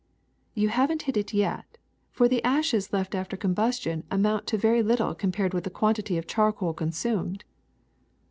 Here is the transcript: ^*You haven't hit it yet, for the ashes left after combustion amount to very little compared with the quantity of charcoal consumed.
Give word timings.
^*You 0.57 0.69
haven't 0.69 1.03
hit 1.03 1.15
it 1.15 1.31
yet, 1.31 1.77
for 2.09 2.27
the 2.27 2.43
ashes 2.43 2.91
left 2.91 3.13
after 3.13 3.37
combustion 3.37 4.03
amount 4.09 4.47
to 4.47 4.57
very 4.57 4.81
little 4.81 5.13
compared 5.13 5.53
with 5.53 5.63
the 5.63 5.69
quantity 5.69 6.17
of 6.17 6.25
charcoal 6.25 6.73
consumed. 6.73 7.43